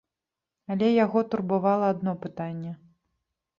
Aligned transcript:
Але 0.75 0.87
яго 1.05 1.19
турбавала 1.35 1.93
адно 1.95 2.17
пытанне. 2.27 2.71